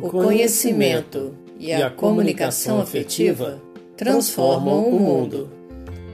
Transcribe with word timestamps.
O 0.00 0.10
conhecimento 0.10 1.34
e 1.58 1.72
a 1.72 1.90
comunicação 1.90 2.80
afetiva 2.80 3.60
transformam 3.96 4.88
o 4.88 4.98
mundo. 4.98 5.50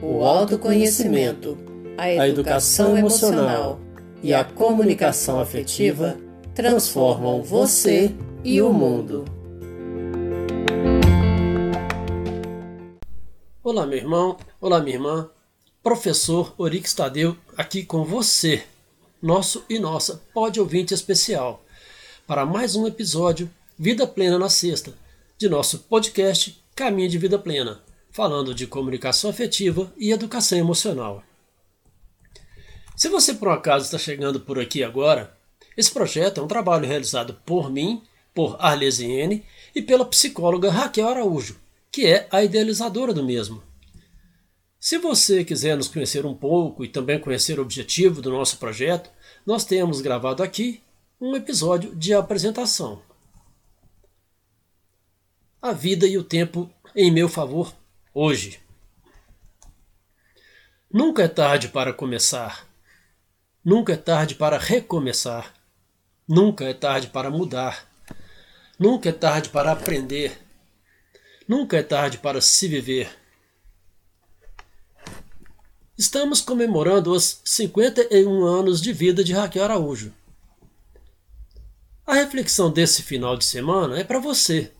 O 0.03 0.25
autoconhecimento, 0.25 1.59
a 1.99 2.27
educação 2.27 2.97
emocional 2.97 3.79
e 4.23 4.33
a 4.33 4.43
comunicação 4.43 5.39
afetiva 5.39 6.17
transformam 6.55 7.43
você 7.43 8.15
e 8.43 8.63
o 8.63 8.73
mundo. 8.73 9.27
Olá, 13.63 13.87
meu 13.87 13.99
irmão. 13.99 14.39
Olá, 14.63 14.81
minha 14.81 14.97
irmã. 14.97 15.29
Professor 15.83 16.55
Orix 16.57 16.95
Tadeu 16.95 17.37
aqui 17.55 17.85
com 17.85 18.03
você, 18.03 18.63
nosso 19.21 19.63
e 19.69 19.79
nossa 19.79 20.23
pode 20.33 20.59
ouvinte 20.59 20.95
especial, 20.95 21.63
para 22.27 22.47
mais 22.47 22.75
um 22.77 22.87
episódio 22.87 23.51
Vida 23.77 24.07
Plena 24.07 24.39
na 24.39 24.49
Sexta, 24.49 24.95
de 25.37 25.49
nosso 25.49 25.81
podcast 25.81 26.63
Caminho 26.77 27.09
de 27.09 27.19
Vida 27.19 27.37
Plena, 27.37 27.83
falando 28.09 28.55
de 28.55 28.69
comunicação 28.69 29.29
afetiva 29.29 29.93
e 29.99 30.13
educação 30.13 30.57
emocional. 30.57 31.25
Se 32.95 33.09
você 33.09 33.35
por 33.35 33.49
acaso 33.49 33.87
está 33.87 33.99
chegando 33.99 34.39
por 34.39 34.61
aqui 34.61 34.85
agora, 34.85 35.37
esse 35.77 35.91
projeto 35.91 36.41
é 36.41 36.45
um 36.45 36.47
trabalho 36.47 36.87
realizado 36.87 37.35
por 37.45 37.69
mim, 37.69 38.01
por 38.33 38.57
Arlesiene 38.61 39.45
e 39.75 39.83
pela 39.83 40.05
psicóloga 40.05 40.71
Raquel 40.71 41.09
Araújo, 41.09 41.57
que 41.91 42.07
é 42.07 42.29
a 42.31 42.45
idealizadora 42.45 43.13
do 43.13 43.25
mesmo. 43.25 43.61
Se 44.79 44.99
você 44.99 45.45
quiser 45.45 45.77
nos 45.77 45.89
conhecer 45.89 46.25
um 46.25 46.35
pouco 46.35 46.85
e 46.85 46.89
também 46.89 47.19
conhecer 47.19 47.59
o 47.59 47.63
objetivo 47.63 48.23
do 48.23 48.31
nosso 48.31 48.57
projeto, 48.59 49.11
nós 49.45 49.65
temos 49.65 50.01
gravado 50.01 50.45
aqui 50.45 50.81
um 51.21 51.35
episódio 51.35 51.93
de 51.97 52.15
apresentação 52.15 53.03
a 55.65 55.73
vida 55.73 56.07
e 56.07 56.19
o 56.19 56.23
tempo 56.23 56.71
em 56.95 57.11
meu 57.11 57.27
favor 57.27 57.75
hoje. 58.13 58.61
Nunca 60.93 61.23
é 61.23 61.29
tarde 61.29 61.69
para 61.69 61.91
começar. 61.91 62.69
Nunca 63.65 63.95
é 63.95 63.97
tarde 63.97 64.35
para 64.35 64.59
recomeçar. 64.59 65.55
Nunca 66.29 66.67
é 66.67 66.75
tarde 66.75 67.07
para 67.07 67.31
mudar. 67.31 67.91
Nunca 68.79 69.09
é 69.09 69.13
tarde 69.13 69.49
para 69.49 69.73
aprender. 69.73 70.39
Nunca 71.49 71.79
é 71.79 71.83
tarde 71.83 72.19
para 72.19 72.43
se 72.43 72.69
viver. 72.69 73.09
Estamos 75.97 76.43
comemorando 76.43 77.11
os 77.11 77.41
51 77.43 78.45
anos 78.45 78.83
de 78.83 78.93
vida 78.93 79.25
de 79.25 79.33
Raquel 79.33 79.65
Araújo. 79.65 80.13
A 82.07 82.13
reflexão 82.13 82.71
desse 82.71 83.03
final 83.03 83.35
de 83.35 83.47
semana 83.47 83.99
é 83.99 84.05
para 84.05 84.19
você 84.19 84.71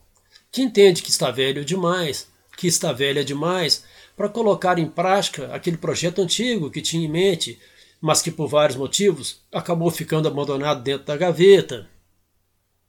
que 0.55 0.63
entende 0.63 1.03
que 1.03 1.11
está 1.11 1.33
velho 1.33 1.65
demais, 1.65 2.29
que 2.57 2.69
está 2.69 2.93
velha 2.93 3.25
demais, 3.25 3.83
para 4.17 4.29
colocar 4.29 4.79
em 4.79 4.87
prática 4.87 5.53
aquele 5.53 5.77
projeto 5.77 6.23
antigo 6.23 6.71
que 6.71 6.81
tinha 6.81 7.05
em 7.05 7.11
mente, 7.11 7.59
mas 8.01 8.23
que 8.23 8.31
por 8.31 8.47
vários 8.47 8.79
motivos 8.79 9.41
acabou 9.51 9.91
ficando 9.91 10.29
abandonado 10.29 10.81
dentro 10.81 11.07
da 11.07 11.17
gaveta. 11.17 11.91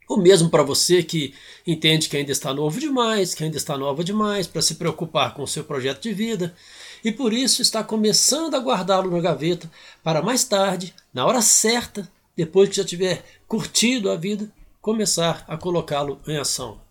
O 0.08 0.16
mesmo 0.18 0.52
para 0.52 0.62
você 0.62 1.02
que 1.02 1.34
entende 1.66 2.08
que 2.08 2.16
ainda 2.16 2.32
está 2.32 2.54
novo 2.54 2.80
demais, 2.80 3.34
que 3.34 3.44
ainda 3.44 3.58
está 3.58 3.76
nova 3.76 4.04
demais 4.04 4.46
para 4.46 4.62
se 4.62 4.76
preocupar 4.76 5.34
com 5.34 5.42
o 5.42 5.48
seu 5.48 5.64
projeto 5.64 6.04
de 6.04 6.14
vida 6.14 6.56
e 7.04 7.12
por 7.12 7.34
isso 7.34 7.64
está 7.64 7.84
começando 7.84 8.54
a 8.54 8.60
guardá-lo 8.60 9.10
na 9.10 9.20
gaveta 9.20 9.72
para 10.04 10.22
mais 10.22 10.44
tarde, 10.44 10.94
na 11.12 11.26
hora 11.26 11.42
certa, 11.42 12.08
depois 12.38 12.70
que 12.70 12.76
já 12.76 12.86
tiver 12.86 13.26
curtido 13.48 14.12
a 14.12 14.16
vida, 14.16 14.52
começar 14.80 15.44
a 15.48 15.58
colocá-lo 15.58 16.22
em 16.28 16.38
ação. 16.38 16.85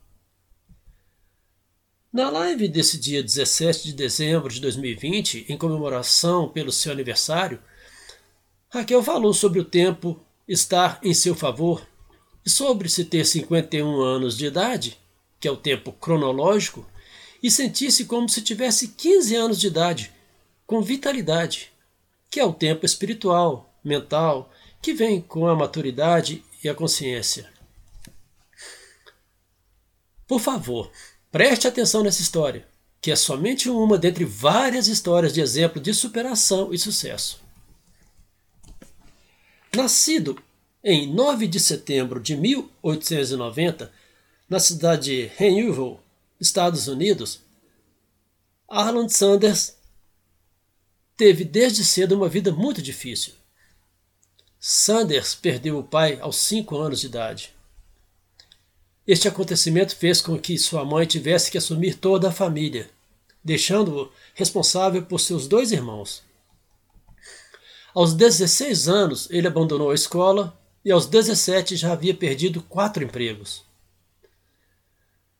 Na 2.14 2.30
live 2.30 2.68
desse 2.68 2.96
dia 2.96 3.20
17 3.20 3.86
de 3.86 3.92
dezembro 3.92 4.48
de 4.48 4.60
2020, 4.60 5.46
em 5.48 5.58
comemoração 5.58 6.48
pelo 6.48 6.70
seu 6.70 6.92
aniversário, 6.92 7.60
Raquel 8.70 9.02
falou 9.02 9.34
sobre 9.34 9.58
o 9.58 9.64
tempo 9.64 10.24
estar 10.46 11.00
em 11.02 11.12
seu 11.12 11.34
favor 11.34 11.84
e 12.46 12.48
sobre 12.48 12.88
se 12.88 13.04
ter 13.04 13.26
51 13.26 14.00
anos 14.00 14.38
de 14.38 14.46
idade, 14.46 14.96
que 15.40 15.48
é 15.48 15.50
o 15.50 15.56
tempo 15.56 15.90
cronológico, 15.90 16.88
e 17.42 17.50
sentir-se 17.50 18.04
como 18.04 18.28
se 18.28 18.42
tivesse 18.42 18.86
15 18.92 19.34
anos 19.34 19.58
de 19.58 19.66
idade, 19.66 20.12
com 20.68 20.80
vitalidade, 20.80 21.72
que 22.30 22.38
é 22.38 22.44
o 22.44 22.52
tempo 22.52 22.86
espiritual, 22.86 23.74
mental, 23.82 24.52
que 24.80 24.94
vem 24.94 25.20
com 25.20 25.48
a 25.48 25.56
maturidade 25.56 26.44
e 26.62 26.68
a 26.68 26.74
consciência. 26.76 27.52
Por 30.28 30.38
favor, 30.38 30.92
Preste 31.34 31.66
atenção 31.66 32.04
nessa 32.04 32.22
história, 32.22 32.64
que 33.02 33.10
é 33.10 33.16
somente 33.16 33.68
uma 33.68 33.98
dentre 33.98 34.24
várias 34.24 34.86
histórias 34.86 35.34
de 35.34 35.40
exemplo 35.40 35.82
de 35.82 35.92
superação 35.92 36.72
e 36.72 36.78
sucesso. 36.78 37.40
Nascido 39.74 40.40
em 40.84 41.12
9 41.12 41.48
de 41.48 41.58
setembro 41.58 42.20
de 42.20 42.36
1890, 42.36 43.90
na 44.48 44.60
cidade 44.60 45.06
de 45.06 45.26
Renewville, 45.36 45.98
Estados 46.40 46.86
Unidos, 46.86 47.40
Arland 48.68 49.12
Sanders 49.12 49.76
teve 51.16 51.44
desde 51.44 51.84
cedo 51.84 52.14
uma 52.14 52.28
vida 52.28 52.52
muito 52.52 52.80
difícil. 52.80 53.34
Sanders 54.60 55.34
perdeu 55.34 55.80
o 55.80 55.82
pai 55.82 56.16
aos 56.20 56.36
5 56.36 56.76
anos 56.76 57.00
de 57.00 57.08
idade. 57.08 57.53
Este 59.06 59.28
acontecimento 59.28 59.94
fez 59.94 60.22
com 60.22 60.38
que 60.38 60.56
sua 60.56 60.84
mãe 60.84 61.06
tivesse 61.06 61.50
que 61.50 61.58
assumir 61.58 61.96
toda 61.96 62.28
a 62.28 62.32
família, 62.32 62.88
deixando-o 63.42 64.10
responsável 64.34 65.04
por 65.04 65.20
seus 65.20 65.46
dois 65.46 65.72
irmãos. 65.72 66.22
Aos 67.94 68.14
16 68.14 68.88
anos, 68.88 69.28
ele 69.30 69.46
abandonou 69.46 69.90
a 69.90 69.94
escola 69.94 70.58
e 70.82 70.90
aos 70.90 71.06
17 71.06 71.76
já 71.76 71.92
havia 71.92 72.14
perdido 72.14 72.62
quatro 72.62 73.04
empregos. 73.04 73.64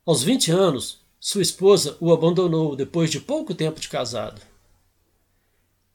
Aos 0.04 0.22
20 0.22 0.52
anos, 0.52 1.00
sua 1.18 1.40
esposa 1.40 1.96
o 2.00 2.12
abandonou 2.12 2.76
depois 2.76 3.10
de 3.10 3.18
pouco 3.18 3.54
tempo 3.54 3.80
de 3.80 3.88
casado. 3.88 4.42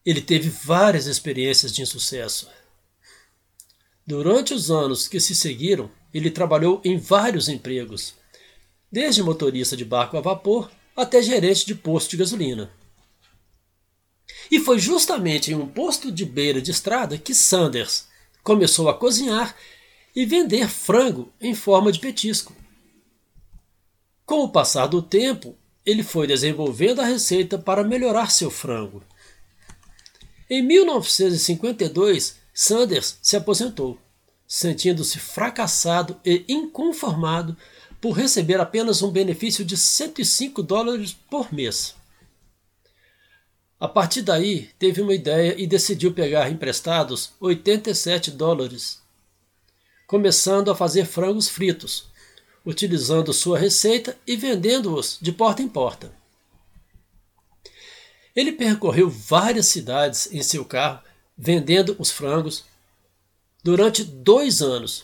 Ele 0.04 0.22
teve 0.22 0.50
várias 0.50 1.06
experiências 1.06 1.72
de 1.72 1.84
insucesso. 1.84 2.50
Durante 4.06 4.56
os 4.56 4.72
anos 4.72 5.08
que 5.08 5.20
se 5.20 5.36
seguiram, 5.36 5.92
ele 6.14 6.32
trabalhou 6.32 6.82
em 6.84 6.98
vários 6.98 7.48
empregos, 7.48 8.16
desde 8.92 9.24
motorista 9.24 9.78
de 9.78 9.86
barco 9.86 10.18
a 10.18 10.22
vapor 10.22 10.70
até 10.96 11.22
gerente 11.22 11.66
de 11.66 11.76
posto 11.76 12.12
de 12.12 12.18
gasolina. 12.18 12.72
E 14.52 14.60
foi 14.60 14.80
justamente 14.80 15.52
em 15.52 15.56
um 15.56 15.68
posto 15.68 16.12
de 16.12 16.26
beira 16.26 16.62
de 16.62 16.72
estrada 16.72 17.18
que 17.18 17.34
Sanders 17.34 18.08
começou 18.44 18.90
a 18.90 18.94
cozinhar 18.94 19.56
e 20.16 20.26
vender 20.26 20.68
frango 20.68 21.32
em 21.40 21.54
forma 21.54 21.92
de 21.92 22.00
petisco. 22.00 22.54
Com 24.26 24.44
o 24.44 24.50
passar 24.50 24.88
do 24.88 25.02
tempo, 25.02 25.56
ele 25.86 26.04
foi 26.04 26.28
desenvolvendo 26.28 27.00
a 27.00 27.06
receita 27.06 27.58
para 27.58 27.84
melhorar 27.84 28.32
seu 28.32 28.52
frango. 28.52 29.04
Em 30.50 30.62
1952, 30.64 32.38
Sanders 32.54 33.18
se 33.22 33.36
aposentou 33.36 33.98
sentindo-se 34.52 35.20
fracassado 35.20 36.20
e 36.26 36.44
inconformado 36.50 37.56
por 38.02 38.14
receber 38.14 38.60
apenas 38.60 39.04
um 39.04 39.12
benefício 39.12 39.64
de 39.64 39.78
105 39.78 40.64
dólares 40.64 41.16
por 41.30 41.54
mês. 41.54 41.94
A 43.80 43.88
partir 43.88 44.24
daí, 44.24 44.72
teve 44.80 45.02
uma 45.02 45.14
ideia 45.14 45.54
e 45.56 45.68
decidiu 45.68 46.12
pegar 46.12 46.50
emprestados 46.50 47.32
87 47.40 48.32
dólares, 48.32 49.00
começando 50.08 50.72
a 50.72 50.76
fazer 50.76 51.06
frangos 51.06 51.48
fritos, 51.48 52.10
utilizando 52.66 53.32
sua 53.32 53.58
receita 53.60 54.18
e 54.26 54.36
vendendo-os 54.36 55.20
de 55.22 55.32
porta 55.32 55.62
em 55.62 55.70
porta. 55.70 56.12
Ele 58.36 58.52
percorreu 58.54 59.10
várias 59.10 59.68
cidades 59.68 60.34
em 60.34 60.42
seu 60.42 60.66
carro, 60.66 61.02
vendendo 61.38 61.96
os 62.00 62.10
frangos, 62.10 62.66
durante 63.64 64.04
dois 64.04 64.62
anos. 64.62 65.04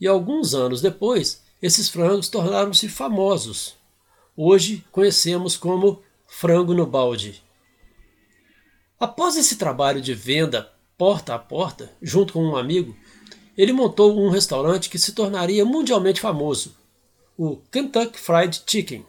E 0.00 0.06
alguns 0.06 0.54
anos 0.54 0.80
depois, 0.80 1.42
esses 1.60 1.88
frangos 1.88 2.28
tornaram-se 2.28 2.88
famosos. 2.88 3.74
Hoje 4.36 4.84
conhecemos 4.92 5.56
como 5.56 6.02
frango 6.26 6.74
no 6.74 6.86
balde. 6.86 7.42
Após 8.98 9.36
esse 9.36 9.56
trabalho 9.56 10.00
de 10.00 10.14
venda 10.14 10.72
porta 10.96 11.34
a 11.34 11.38
porta, 11.38 11.92
junto 12.02 12.32
com 12.32 12.44
um 12.44 12.56
amigo, 12.56 12.96
ele 13.56 13.72
montou 13.72 14.18
um 14.18 14.28
restaurante 14.28 14.88
que 14.88 14.98
se 14.98 15.12
tornaria 15.12 15.64
mundialmente 15.64 16.20
famoso, 16.20 16.76
o 17.36 17.56
Kentucky 17.72 18.18
Fried 18.18 18.62
Chicken, 18.66 19.06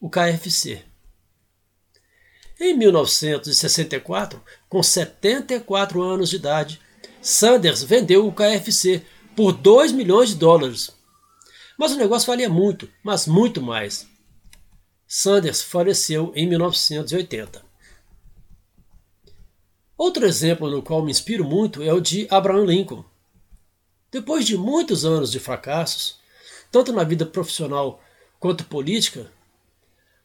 o 0.00 0.08
KFC. 0.08 0.82
Em 2.58 2.76
1964, 2.76 4.42
com 4.68 4.82
74 4.82 6.02
anos 6.02 6.30
de 6.30 6.36
idade, 6.36 6.80
Sanders 7.22 7.82
vendeu 7.82 8.26
o 8.26 8.32
KFC 8.32 9.04
por 9.36 9.52
2 9.52 9.92
milhões 9.92 10.30
de 10.30 10.36
dólares. 10.36 10.90
Mas 11.76 11.92
o 11.92 11.96
negócio 11.96 12.26
valia 12.26 12.48
muito, 12.48 12.88
mas 13.02 13.26
muito 13.26 13.60
mais. 13.60 14.06
Sanders 15.06 15.62
faleceu 15.62 16.32
em 16.34 16.48
1980. 16.48 17.62
Outro 19.96 20.24
exemplo 20.24 20.70
no 20.70 20.82
qual 20.82 21.02
me 21.02 21.10
inspiro 21.10 21.44
muito 21.44 21.82
é 21.82 21.92
o 21.92 22.00
de 22.00 22.26
Abraham 22.30 22.64
Lincoln. 22.64 23.04
Depois 24.10 24.46
de 24.46 24.56
muitos 24.56 25.04
anos 25.04 25.30
de 25.30 25.38
fracassos, 25.38 26.18
tanto 26.70 26.92
na 26.92 27.04
vida 27.04 27.26
profissional 27.26 28.02
quanto 28.38 28.64
política, 28.64 29.30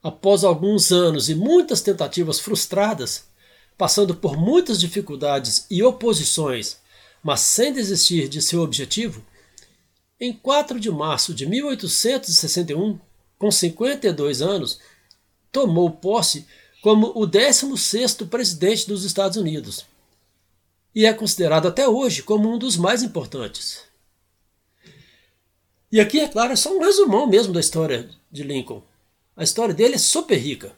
após 0.01 0.43
alguns 0.43 0.91
anos 0.91 1.29
e 1.29 1.35
muitas 1.35 1.81
tentativas 1.81 2.39
frustradas, 2.39 3.27
passando 3.77 4.15
por 4.15 4.37
muitas 4.37 4.79
dificuldades 4.79 5.65
e 5.69 5.83
oposições, 5.83 6.79
mas 7.25 7.39
sem 7.39 7.73
desistir 7.73 8.29
de 8.29 8.39
seu 8.39 8.61
objetivo, 8.61 9.25
em 10.19 10.31
4 10.31 10.79
de 10.79 10.91
março 10.91 11.33
de 11.33 11.47
1861, 11.47 12.99
com 13.39 13.49
52 13.49 14.43
anos, 14.43 14.79
tomou 15.51 15.89
posse 15.89 16.45
como 16.83 17.07
o 17.15 17.27
16º 17.27 18.29
presidente 18.29 18.87
dos 18.87 19.03
Estados 19.03 19.37
Unidos 19.37 19.87
e 20.93 21.07
é 21.07 21.11
considerado 21.15 21.67
até 21.67 21.89
hoje 21.89 22.21
como 22.21 22.47
um 22.47 22.59
dos 22.59 22.77
mais 22.77 23.01
importantes. 23.01 23.81
E 25.91 25.99
aqui, 25.99 26.19
é 26.19 26.27
claro, 26.27 26.53
é 26.53 26.55
só 26.55 26.77
um 26.77 26.79
resumão 26.79 27.25
mesmo 27.25 27.51
da 27.51 27.59
história 27.59 28.07
de 28.31 28.43
Lincoln. 28.43 28.83
A 29.35 29.43
história 29.43 29.73
dele 29.73 29.95
é 29.95 29.97
super 29.97 30.37
rica. 30.37 30.75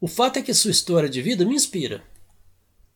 O 0.00 0.08
fato 0.08 0.38
é 0.38 0.42
que 0.42 0.54
sua 0.54 0.70
história 0.70 1.08
de 1.08 1.20
vida 1.20 1.44
me 1.44 1.54
inspira. 1.54 2.02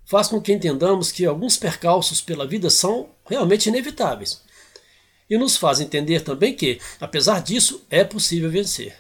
Faz 0.09 0.29
com 0.29 0.41
que 0.41 0.55
entendamos 0.55 1.13
que 1.13 1.27
alguns 1.27 1.59
percalços 1.59 2.23
pela 2.23 2.47
vida 2.47 2.71
são 2.71 3.11
realmente 3.27 3.69
inevitáveis. 3.69 4.43
E 5.29 5.37
nos 5.37 5.59
faz 5.59 5.81
entender 5.81 6.23
também 6.23 6.57
que, 6.57 6.81
apesar 6.99 7.43
disso, 7.43 7.85
é 7.91 8.03
possível 8.03 8.51
vencer. 8.51 8.97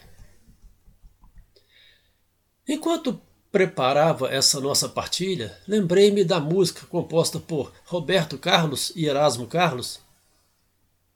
Enquanto 2.69 3.19
preparava 3.50 4.28
essa 4.28 4.60
nossa 4.60 4.87
partilha, 4.87 5.58
lembrei-me 5.66 6.22
da 6.22 6.38
música 6.38 6.84
composta 6.84 7.40
por 7.40 7.72
Roberto 7.87 8.37
Carlos 8.37 8.93
e 8.94 9.06
Erasmo 9.06 9.46
Carlos. 9.46 10.00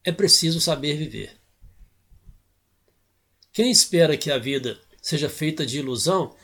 É 0.02 0.10
preciso 0.10 0.58
saber 0.58 0.96
viver. 0.96 1.36
Quem 3.52 3.70
espera 3.70 4.16
que 4.16 4.30
a 4.30 4.38
vida 4.38 4.80
seja 5.02 5.28
feita 5.28 5.66
de 5.66 5.80
ilusão 5.80 6.34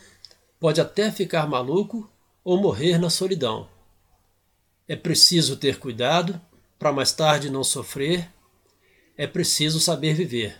pode 0.59 0.79
até 0.79 1.11
ficar 1.11 1.47
maluco 1.47 2.07
ou 2.43 2.59
morrer 2.59 2.97
na 2.97 3.09
solidão. 3.09 3.69
É 4.87 4.95
preciso 4.95 5.57
ter 5.57 5.79
cuidado 5.79 6.39
para 6.77 6.91
mais 6.91 7.11
tarde 7.11 7.49
não 7.49 7.63
sofrer. 7.63 8.29
É 9.17 9.27
preciso 9.27 9.79
saber 9.79 10.13
viver. 10.13 10.57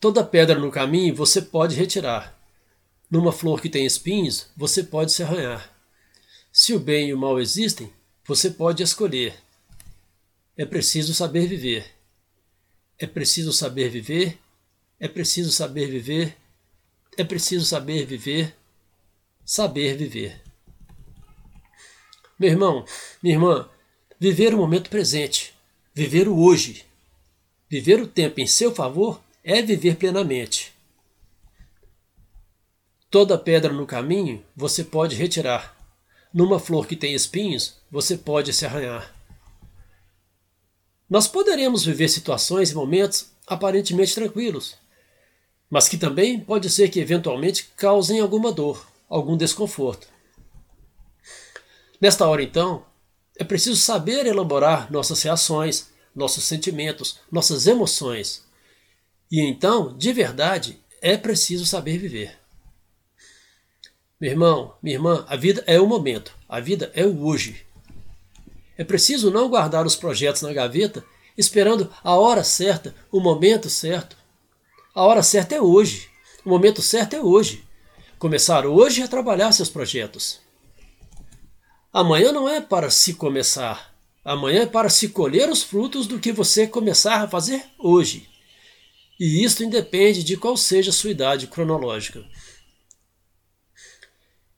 Toda 0.00 0.24
pedra 0.24 0.58
no 0.58 0.70
caminho 0.70 1.14
você 1.14 1.40
pode 1.40 1.74
retirar 1.76 2.36
numa 3.10 3.32
flor 3.32 3.60
que 3.60 3.68
tem 3.68 3.86
espinhos, 3.86 4.48
você 4.56 4.82
pode 4.82 5.12
se 5.12 5.22
arranhar. 5.22 5.72
Se 6.52 6.74
o 6.74 6.80
bem 6.80 7.08
e 7.08 7.14
o 7.14 7.18
mal 7.18 7.40
existem, 7.40 7.92
você 8.24 8.50
pode 8.50 8.82
escolher. 8.82 9.34
É 10.56 10.64
preciso 10.64 11.14
saber 11.14 11.46
viver. 11.46 11.86
É 12.98 13.06
preciso 13.06 13.52
saber 13.52 13.90
viver. 13.90 14.38
É 14.98 15.06
preciso 15.06 15.52
saber 15.52 15.88
viver. 15.88 16.36
É 17.16 17.22
preciso 17.22 17.64
saber 17.64 18.06
viver. 18.06 18.56
Saber 19.48 19.96
viver. 19.96 20.42
Meu 22.36 22.50
irmão, 22.50 22.84
minha 23.22 23.36
irmã, 23.36 23.70
viver 24.18 24.52
o 24.52 24.56
momento 24.56 24.90
presente, 24.90 25.54
viver 25.94 26.26
o 26.26 26.36
hoje, 26.36 26.84
viver 27.70 28.00
o 28.00 28.08
tempo 28.08 28.40
em 28.40 28.46
seu 28.48 28.74
favor 28.74 29.22
é 29.44 29.62
viver 29.62 29.94
plenamente. 29.98 30.72
Toda 33.08 33.38
pedra 33.38 33.72
no 33.72 33.86
caminho 33.86 34.44
você 34.56 34.82
pode 34.82 35.14
retirar. 35.14 35.76
Numa 36.34 36.58
flor 36.58 36.84
que 36.84 36.96
tem 36.96 37.14
espinhos, 37.14 37.76
você 37.88 38.18
pode 38.18 38.52
se 38.52 38.66
arranhar. 38.66 39.14
Nós 41.08 41.28
poderemos 41.28 41.84
viver 41.84 42.08
situações 42.08 42.72
e 42.72 42.74
momentos 42.74 43.28
aparentemente 43.46 44.12
tranquilos, 44.12 44.76
mas 45.70 45.88
que 45.88 45.96
também 45.96 46.40
pode 46.40 46.68
ser 46.68 46.88
que 46.88 46.98
eventualmente 46.98 47.70
causem 47.76 48.18
alguma 48.18 48.50
dor, 48.50 48.84
algum 49.08 49.36
desconforto. 49.36 50.08
Nesta 52.00 52.26
hora, 52.26 52.42
então, 52.42 52.84
é 53.38 53.44
preciso 53.44 53.76
saber 53.76 54.26
elaborar 54.26 54.90
nossas 54.90 55.22
reações, 55.22 55.88
nossos 56.14 56.44
sentimentos, 56.44 57.18
nossas 57.30 57.66
emoções. 57.66 58.44
E 59.30 59.40
então, 59.40 59.96
de 59.96 60.12
verdade, 60.12 60.80
é 61.00 61.16
preciso 61.16 61.66
saber 61.66 61.98
viver. 61.98 62.38
Meu 64.18 64.30
irmão, 64.30 64.74
minha 64.82 64.96
irmã, 64.96 65.24
a 65.28 65.36
vida 65.36 65.62
é 65.66 65.78
o 65.78 65.86
momento, 65.86 66.34
a 66.48 66.58
vida 66.58 66.90
é 66.94 67.04
o 67.04 67.22
hoje. 67.22 67.66
É 68.78 68.84
preciso 68.84 69.30
não 69.30 69.48
guardar 69.48 69.84
os 69.84 69.96
projetos 69.96 70.42
na 70.42 70.52
gaveta 70.52 71.04
esperando 71.36 71.92
a 72.02 72.14
hora 72.14 72.42
certa, 72.42 72.94
o 73.12 73.20
momento 73.20 73.68
certo. 73.68 74.16
A 74.94 75.02
hora 75.02 75.22
certa 75.22 75.54
é 75.54 75.60
hoje, 75.60 76.08
o 76.44 76.48
momento 76.48 76.80
certo 76.80 77.14
é 77.14 77.20
hoje. 77.20 77.65
Começar 78.18 78.64
hoje 78.64 79.02
a 79.02 79.08
trabalhar 79.08 79.52
seus 79.52 79.68
projetos. 79.68 80.40
Amanhã 81.92 82.32
não 82.32 82.48
é 82.48 82.62
para 82.62 82.88
se 82.88 83.12
começar, 83.12 83.94
amanhã 84.24 84.62
é 84.62 84.66
para 84.66 84.88
se 84.88 85.10
colher 85.10 85.50
os 85.50 85.62
frutos 85.62 86.06
do 86.06 86.18
que 86.18 86.32
você 86.32 86.66
começar 86.66 87.22
a 87.22 87.28
fazer 87.28 87.62
hoje. 87.78 88.26
E 89.20 89.44
isto 89.44 89.62
independe 89.62 90.24
de 90.24 90.34
qual 90.34 90.56
seja 90.56 90.88
a 90.88 90.94
sua 90.94 91.10
idade 91.10 91.46
cronológica. 91.46 92.24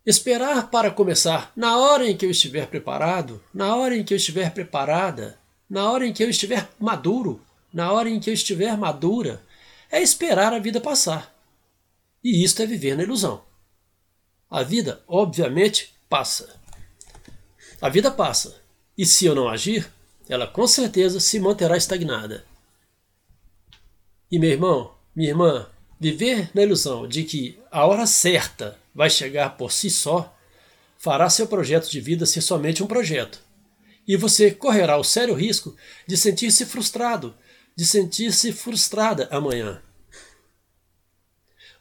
Esperar 0.07 0.71
para 0.71 0.93
começar 0.93 1.53
na 1.57 1.79
hora 1.79 2.09
em 2.09 2.17
que 2.17 2.25
eu 2.25 2.31
estiver 2.31 2.69
preparado, 2.69 3.43
na 3.53 3.75
hora 3.75 3.97
em 3.97 4.05
que 4.05 4.15
eu 4.15 4.19
estiver 4.19 4.53
preparada, 4.53 5.37
na 5.69 5.91
hora 5.91 6.07
em 6.07 6.13
que 6.13 6.23
eu 6.23 6.31
estiver 6.31 6.69
maduro, 6.79 7.45
na 7.73 7.91
hora 7.91 8.09
em 8.09 8.21
que 8.21 8.31
eu 8.31 8.35
estiver 8.35 8.79
madura, 8.79 9.43
é 9.91 10.01
esperar 10.01 10.53
a 10.53 10.61
vida 10.61 10.81
passar. 10.81 11.35
E 12.23 12.45
isto 12.45 12.63
é 12.63 12.67
viver 12.67 12.97
na 12.97 13.03
ilusão. 13.03 13.48
A 14.51 14.63
vida, 14.63 15.03
obviamente, 15.07 15.95
passa. 16.09 16.59
A 17.81 17.89
vida 17.89 18.11
passa. 18.11 18.63
E 18.97 19.05
se 19.05 19.27
eu 19.27 19.35
não 19.35 19.49
agir, 19.49 19.91
ela 20.29 20.47
com 20.47 20.67
certeza 20.67 21.21
se 21.21 21.39
manterá 21.39 21.77
estagnada. 21.77 22.45
E 24.31 24.39
meu 24.39 24.51
irmão, 24.51 24.95
minha 25.15 25.31
irmã, 25.31 25.69
viver 26.01 26.51
na 26.55 26.63
ilusão 26.63 27.07
de 27.07 27.25
que 27.25 27.59
a 27.71 27.87
hora 27.87 28.07
certa 28.07 28.79
vai 28.95 29.11
chegar 29.11 29.57
por 29.57 29.71
si 29.71 29.91
só, 29.91 30.35
fará 30.97 31.31
seu 31.31 31.47
projeto 31.47 31.89
de 31.91 32.01
vida 32.01 32.27
ser 32.27 32.41
somente 32.41 32.83
um 32.83 32.87
projeto. 32.87 33.41
E 34.07 34.17
você 34.17 34.51
correrá 34.51 34.97
o 34.97 35.05
sério 35.05 35.35
risco 35.35 35.77
de 36.07 36.17
sentir-se 36.17 36.65
frustrado, 36.67 37.35
de 37.77 37.87
sentir-se 37.87 38.53
frustrada 38.53 39.29
amanhã. 39.31 39.83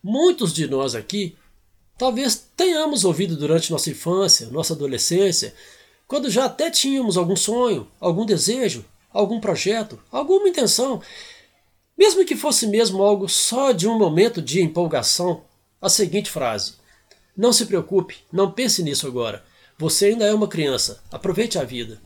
Muitos 0.04 0.54
de 0.54 0.68
nós 0.68 0.94
aqui 0.94 1.38
talvez 1.98 2.48
tenhamos 2.56 3.04
ouvido 3.04 3.36
durante 3.36 3.72
nossa 3.72 3.90
infância, 3.90 4.48
nossa 4.48 4.74
adolescência, 4.74 5.54
quando 6.08 6.30
já 6.30 6.46
até 6.46 6.70
tínhamos 6.70 7.18
algum 7.18 7.36
sonho, 7.36 7.88
algum 8.00 8.26
desejo, 8.26 8.86
algum 9.12 9.40
projeto, 9.40 10.00
alguma 10.12 10.48
intenção, 10.48 11.02
mesmo 11.98 12.24
que 12.26 12.36
fosse 12.36 12.68
mesmo 12.68 13.04
algo 13.04 13.28
só 13.28 13.72
de 13.72 13.88
um 13.88 13.98
momento 13.98 14.42
de 14.42 14.62
empolgação, 14.62 15.44
a 15.82 15.90
seguinte 15.90 16.30
frase: 16.30 16.76
não 17.36 17.52
se 17.52 17.66
preocupe, 17.66 18.18
não 18.32 18.52
pense 18.52 18.84
nisso 18.84 19.08
agora. 19.08 19.44
Você 19.78 20.08
ainda 20.08 20.26
é 20.26 20.34
uma 20.34 20.48
criança. 20.48 21.04
Aproveite 21.12 21.60
a 21.60 21.64
vida. 21.64 22.02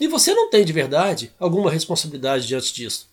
E 0.00 0.06
você 0.06 0.32
não 0.32 0.48
tem 0.48 0.64
de 0.64 0.72
verdade 0.72 1.32
alguma 1.38 1.70
responsabilidade 1.70 2.46
diante 2.46 2.72
disso. 2.72 3.08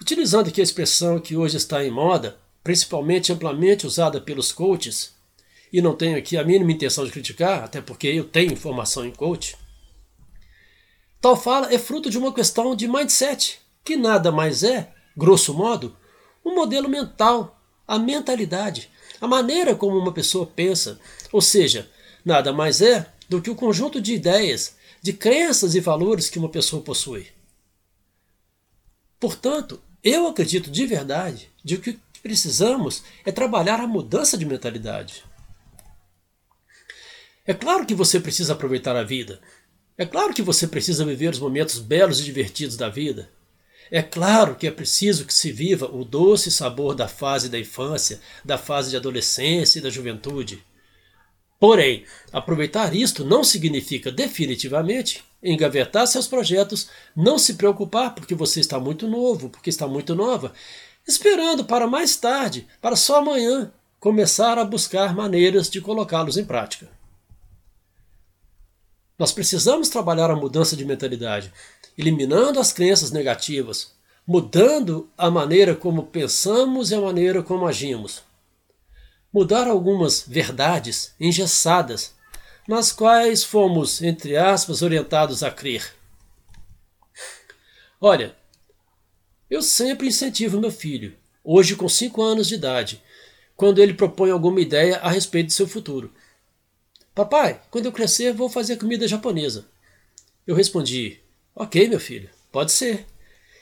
Utilizando 0.00 0.48
aqui 0.48 0.60
a 0.60 0.64
expressão 0.64 1.20
que 1.20 1.36
hoje 1.36 1.56
está 1.56 1.84
em 1.84 1.90
moda, 1.90 2.38
principalmente 2.62 3.32
amplamente 3.32 3.86
usada 3.86 4.20
pelos 4.20 4.52
coaches, 4.52 5.14
e 5.72 5.80
não 5.80 5.96
tenho 5.96 6.18
aqui 6.18 6.36
a 6.36 6.44
mínima 6.44 6.72
intenção 6.72 7.04
de 7.04 7.10
criticar, 7.10 7.64
até 7.64 7.80
porque 7.80 8.06
eu 8.06 8.24
tenho 8.24 8.56
formação 8.56 9.06
em 9.06 9.10
coach. 9.10 9.56
Tal 11.20 11.36
fala 11.36 11.72
é 11.72 11.78
fruto 11.78 12.10
de 12.10 12.18
uma 12.18 12.32
questão 12.32 12.76
de 12.76 12.86
mindset, 12.86 13.60
que 13.84 13.96
nada 13.96 14.30
mais 14.30 14.62
é, 14.62 14.92
grosso 15.16 15.54
modo, 15.54 15.96
um 16.44 16.54
modelo 16.54 16.88
mental, 16.88 17.60
a 17.86 17.98
mentalidade, 17.98 18.90
a 19.20 19.26
maneira 19.26 19.74
como 19.74 19.96
uma 19.96 20.12
pessoa 20.12 20.46
pensa, 20.46 21.00
ou 21.32 21.40
seja, 21.40 21.90
nada 22.24 22.52
mais 22.52 22.82
é 22.82 23.10
do 23.28 23.40
que 23.40 23.50
o 23.50 23.54
conjunto 23.54 24.00
de 24.00 24.14
ideias, 24.14 24.76
de 25.00 25.12
crenças 25.12 25.74
e 25.74 25.80
valores 25.80 26.28
que 26.28 26.38
uma 26.38 26.48
pessoa 26.48 26.82
possui. 26.82 27.28
Portanto, 29.18 29.80
eu 30.02 30.26
acredito 30.26 30.70
de 30.70 30.84
verdade 30.84 31.50
de 31.64 31.78
que 31.78 31.98
precisamos 32.22 33.02
é 33.24 33.32
trabalhar 33.32 33.80
a 33.80 33.86
mudança 33.86 34.38
de 34.38 34.46
mentalidade. 34.46 35.24
É 37.44 37.52
claro 37.52 37.84
que 37.84 37.94
você 37.94 38.20
precisa 38.20 38.52
aproveitar 38.52 38.94
a 38.94 39.02
vida. 39.02 39.40
É 39.98 40.06
claro 40.06 40.32
que 40.32 40.42
você 40.42 40.66
precisa 40.66 41.04
viver 41.04 41.30
os 41.32 41.40
momentos 41.40 41.78
belos 41.78 42.20
e 42.20 42.24
divertidos 42.24 42.76
da 42.76 42.88
vida. 42.88 43.30
É 43.90 44.00
claro 44.00 44.54
que 44.54 44.66
é 44.66 44.70
preciso 44.70 45.26
que 45.26 45.34
se 45.34 45.52
viva 45.52 45.86
o 45.86 46.04
doce 46.04 46.50
sabor 46.50 46.94
da 46.94 47.08
fase 47.08 47.48
da 47.48 47.58
infância, 47.58 48.20
da 48.44 48.56
fase 48.56 48.90
de 48.90 48.96
adolescência 48.96 49.80
e 49.80 49.82
da 49.82 49.90
juventude. 49.90 50.64
Porém, 51.60 52.04
aproveitar 52.32 52.94
isto 52.94 53.24
não 53.24 53.44
significa 53.44 54.10
definitivamente 54.10 55.22
engavetar 55.42 56.06
seus 56.06 56.26
projetos, 56.26 56.88
não 57.14 57.38
se 57.38 57.54
preocupar 57.54 58.14
porque 58.14 58.34
você 58.34 58.60
está 58.60 58.80
muito 58.80 59.06
novo, 59.06 59.50
porque 59.50 59.70
está 59.70 59.86
muito 59.86 60.14
nova, 60.14 60.52
esperando 61.06 61.64
para 61.64 61.86
mais 61.86 62.16
tarde, 62.16 62.66
para 62.80 62.96
só 62.96 63.18
amanhã, 63.18 63.72
começar 63.98 64.58
a 64.58 64.64
buscar 64.64 65.14
maneiras 65.14 65.68
de 65.70 65.80
colocá-los 65.80 66.36
em 66.36 66.44
prática. 66.44 66.88
Nós 69.18 69.32
precisamos 69.32 69.88
trabalhar 69.88 70.30
a 70.30 70.36
mudança 70.36 70.76
de 70.76 70.84
mentalidade, 70.84 71.52
eliminando 71.96 72.58
as 72.58 72.72
crenças 72.72 73.10
negativas, 73.10 73.92
mudando 74.26 75.10
a 75.16 75.30
maneira 75.30 75.74
como 75.74 76.04
pensamos 76.04 76.90
e 76.90 76.94
a 76.94 77.00
maneira 77.00 77.42
como 77.42 77.66
agimos 77.66 78.22
mudar 79.32 79.66
algumas 79.66 80.24
verdades 80.28 81.14
engessadas, 81.18 82.14
nas 82.68 82.92
quais 82.92 83.42
fomos, 83.42 84.02
entre 84.02 84.36
aspas, 84.36 84.82
orientados 84.82 85.42
a 85.42 85.50
crer. 85.50 85.94
Olha, 88.00 88.36
eu 89.52 89.60
sempre 89.60 90.08
incentivo 90.08 90.58
meu 90.58 90.70
filho, 90.70 91.14
hoje 91.44 91.76
com 91.76 91.86
5 91.86 92.22
anos 92.22 92.48
de 92.48 92.54
idade, 92.54 93.02
quando 93.54 93.82
ele 93.82 93.92
propõe 93.92 94.30
alguma 94.30 94.58
ideia 94.62 94.96
a 95.00 95.10
respeito 95.10 95.48
de 95.48 95.52
seu 95.52 95.68
futuro. 95.68 96.10
Papai, 97.14 97.60
quando 97.70 97.84
eu 97.84 97.92
crescer 97.92 98.32
vou 98.32 98.48
fazer 98.48 98.78
comida 98.78 99.06
japonesa. 99.06 99.66
Eu 100.46 100.54
respondi: 100.54 101.20
Ok, 101.54 101.86
meu 101.86 102.00
filho, 102.00 102.30
pode 102.50 102.72
ser. 102.72 103.04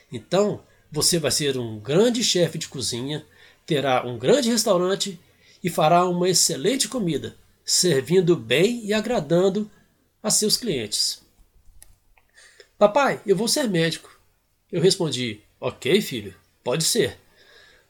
Então 0.09 0.63
você 0.89 1.19
vai 1.19 1.29
ser 1.29 1.57
um 1.57 1.77
grande 1.77 2.23
chefe 2.23 2.57
de 2.57 2.69
cozinha, 2.69 3.25
terá 3.65 4.07
um 4.07 4.17
grande 4.17 4.49
restaurante 4.49 5.19
e 5.61 5.69
fará 5.69 6.05
uma 6.05 6.29
excelente 6.29 6.87
comida, 6.87 7.35
servindo 7.65 8.37
bem 8.37 8.85
e 8.85 8.93
agradando 8.93 9.69
a 10.23 10.31
seus 10.31 10.55
clientes. 10.55 11.21
Papai, 12.77 13.21
eu 13.27 13.35
vou 13.35 13.49
ser 13.49 13.67
médico. 13.67 14.17
Eu 14.71 14.81
respondi: 14.81 15.41
Ok, 15.61 16.01
filho, 16.01 16.35
pode 16.63 16.83
ser. 16.83 17.17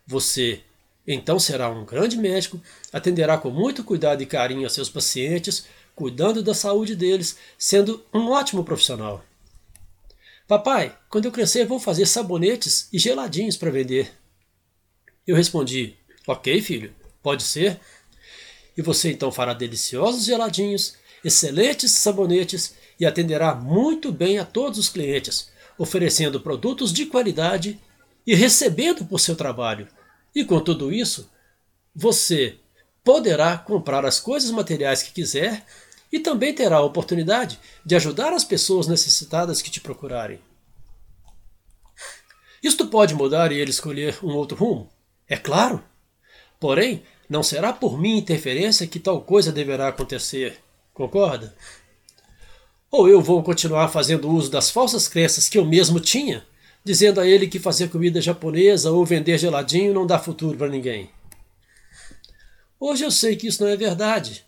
Você 0.05 0.61
então 1.07 1.39
será 1.39 1.69
um 1.69 1.83
grande 1.83 2.17
médico, 2.17 2.61
atenderá 2.93 3.37
com 3.37 3.49
muito 3.49 3.83
cuidado 3.83 4.21
e 4.21 4.27
carinho 4.27 4.67
a 4.67 4.69
seus 4.69 4.89
pacientes, 4.89 5.65
cuidando 5.95 6.43
da 6.43 6.53
saúde 6.53 6.95
deles, 6.95 7.37
sendo 7.57 8.05
um 8.13 8.29
ótimo 8.29 8.63
profissional. 8.63 9.25
Papai, 10.47 10.95
quando 11.09 11.25
eu 11.25 11.31
crescer 11.31 11.65
vou 11.65 11.79
fazer 11.79 12.05
sabonetes 12.05 12.87
e 12.93 12.99
geladinhos 12.99 13.57
para 13.57 13.71
vender. 13.71 14.11
Eu 15.25 15.35
respondi: 15.35 15.95
Ok, 16.27 16.61
filho, 16.61 16.93
Pode 17.21 17.43
ser? 17.43 17.79
E 18.75 18.81
você 18.81 19.11
então 19.11 19.31
fará 19.31 19.53
deliciosos 19.53 20.25
geladinhos, 20.25 20.95
excelentes 21.23 21.91
sabonetes 21.91 22.73
e 22.99 23.05
atenderá 23.05 23.53
muito 23.53 24.11
bem 24.11 24.39
a 24.39 24.45
todos 24.45 24.79
os 24.79 24.89
clientes, 24.89 25.51
oferecendo 25.81 26.39
produtos 26.39 26.93
de 26.93 27.07
qualidade 27.07 27.79
e 28.25 28.35
recebendo 28.35 29.03
por 29.03 29.19
seu 29.19 29.35
trabalho. 29.35 29.87
E 30.33 30.45
com 30.45 30.59
tudo 30.59 30.93
isso, 30.93 31.27
você 31.93 32.59
poderá 33.03 33.57
comprar 33.57 34.05
as 34.05 34.19
coisas 34.19 34.51
materiais 34.51 35.01
que 35.01 35.11
quiser 35.11 35.65
e 36.11 36.19
também 36.19 36.53
terá 36.53 36.75
a 36.77 36.83
oportunidade 36.83 37.59
de 37.83 37.95
ajudar 37.95 38.31
as 38.31 38.43
pessoas 38.43 38.85
necessitadas 38.85 39.59
que 39.59 39.71
te 39.71 39.81
procurarem. 39.81 40.39
Isto 42.61 42.85
pode 42.85 43.15
mudar 43.15 43.51
e 43.51 43.59
ele 43.59 43.71
escolher 43.71 44.19
um 44.21 44.35
outro 44.35 44.55
rumo? 44.55 44.87
É 45.27 45.35
claro. 45.35 45.83
Porém, 46.59 47.03
não 47.27 47.41
será 47.41 47.73
por 47.73 47.99
minha 47.99 48.19
interferência 48.19 48.85
que 48.85 48.99
tal 48.99 49.19
coisa 49.21 49.51
deverá 49.51 49.87
acontecer. 49.87 50.59
Concorda? 50.93 51.55
Ou 52.91 53.07
eu 53.07 53.21
vou 53.21 53.41
continuar 53.41 53.87
fazendo 53.87 54.29
uso 54.29 54.51
das 54.51 54.69
falsas 54.69 55.07
crenças 55.07 55.47
que 55.47 55.57
eu 55.57 55.63
mesmo 55.63 55.97
tinha, 55.97 56.45
dizendo 56.83 57.21
a 57.21 57.25
ele 57.25 57.47
que 57.47 57.57
fazer 57.57 57.89
comida 57.89 58.19
japonesa 58.19 58.91
ou 58.91 59.05
vender 59.05 59.37
geladinho 59.37 59.93
não 59.93 60.05
dá 60.05 60.19
futuro 60.19 60.57
para 60.57 60.67
ninguém. 60.67 61.09
Hoje 62.77 63.05
eu 63.05 63.11
sei 63.11 63.37
que 63.37 63.47
isso 63.47 63.63
não 63.63 63.69
é 63.69 63.77
verdade. 63.77 64.43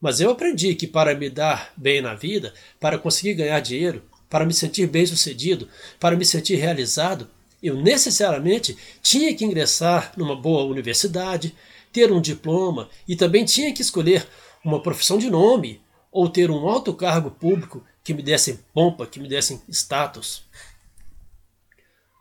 Mas 0.00 0.20
eu 0.20 0.30
aprendi 0.30 0.74
que 0.74 0.88
para 0.88 1.14
me 1.14 1.30
dar 1.30 1.72
bem 1.76 2.02
na 2.02 2.16
vida, 2.16 2.52
para 2.80 2.98
conseguir 2.98 3.34
ganhar 3.34 3.60
dinheiro, 3.60 4.02
para 4.28 4.44
me 4.44 4.52
sentir 4.52 4.88
bem 4.88 5.06
sucedido, 5.06 5.68
para 6.00 6.16
me 6.16 6.24
sentir 6.24 6.56
realizado, 6.56 7.30
eu 7.62 7.76
necessariamente 7.76 8.76
tinha 9.00 9.32
que 9.36 9.44
ingressar 9.44 10.12
numa 10.16 10.34
boa 10.34 10.64
universidade, 10.64 11.54
ter 11.92 12.10
um 12.10 12.20
diploma 12.20 12.90
e 13.06 13.14
também 13.14 13.44
tinha 13.44 13.72
que 13.72 13.82
escolher 13.82 14.26
uma 14.64 14.82
profissão 14.82 15.16
de 15.16 15.30
nome 15.30 15.80
ou 16.12 16.28
ter 16.28 16.50
um 16.50 16.68
alto 16.68 16.92
cargo 16.92 17.30
público 17.30 17.82
que 18.04 18.12
me 18.12 18.22
dessem 18.22 18.60
pompa, 18.74 19.06
que 19.06 19.18
me 19.18 19.28
dessem 19.28 19.60
status. 19.68 20.44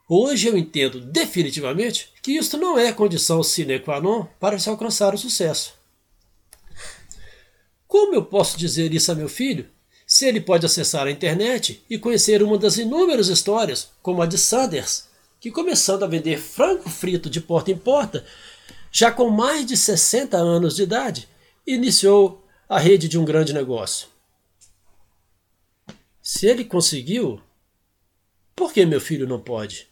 Hoje 0.07 0.47
eu 0.47 0.57
entendo 0.57 0.99
definitivamente 0.99 2.11
que 2.21 2.31
isto 2.31 2.57
não 2.57 2.79
é 2.79 2.91
condição 2.91 3.43
sine 3.43 3.79
qua 3.79 3.99
non 3.99 4.25
para 4.39 4.57
se 4.57 4.69
alcançar 4.69 5.13
o 5.13 5.17
sucesso. 5.17 5.73
Como 7.87 8.15
eu 8.15 8.23
posso 8.23 8.57
dizer 8.57 8.93
isso 8.93 9.11
a 9.11 9.15
meu 9.15 9.27
filho 9.27 9.69
se 10.05 10.25
ele 10.25 10.41
pode 10.41 10.65
acessar 10.65 11.07
a 11.07 11.11
internet 11.11 11.83
e 11.89 11.97
conhecer 11.97 12.43
uma 12.43 12.57
das 12.57 12.77
inúmeras 12.77 13.29
histórias, 13.29 13.89
como 14.01 14.21
a 14.21 14.25
de 14.25 14.37
Sanders, 14.37 15.05
que 15.39 15.49
começando 15.49 16.03
a 16.03 16.07
vender 16.07 16.37
frango 16.37 16.89
frito 16.89 17.29
de 17.29 17.39
porta 17.39 17.71
em 17.71 17.77
porta, 17.77 18.25
já 18.91 19.09
com 19.09 19.29
mais 19.29 19.65
de 19.65 19.77
60 19.77 20.35
anos 20.35 20.75
de 20.75 20.83
idade, 20.83 21.29
iniciou 21.65 22.40
a 22.71 22.79
rede 22.79 23.09
de 23.09 23.19
um 23.19 23.25
grande 23.25 23.51
negócio. 23.51 24.07
Se 26.21 26.47
ele 26.47 26.63
conseguiu, 26.63 27.43
por 28.55 28.71
que 28.71 28.85
meu 28.85 29.01
filho 29.01 29.27
não 29.27 29.41
pode? 29.41 29.89